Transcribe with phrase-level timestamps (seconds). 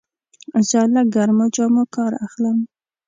[0.69, 2.57] زه له ګرمو جامو کار اخلم.